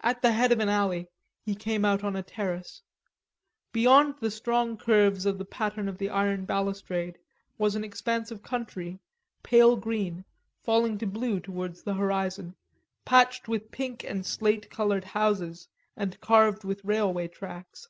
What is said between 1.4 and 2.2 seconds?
he came out on